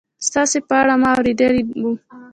[0.27, 1.83] ستاسې په اړه ما اورېدلي و